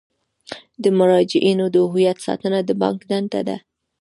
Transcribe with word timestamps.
د 0.83 0.85
مراجعینو 0.99 1.65
د 1.69 1.75
هویت 1.91 2.17
ساتنه 2.25 2.59
د 2.63 2.69
بانک 2.81 2.99
دنده 3.09 3.41
ده. 3.47 3.57